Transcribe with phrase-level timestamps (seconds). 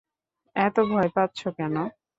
[0.55, 1.75] এত ভয় পাচ্ছ কেন?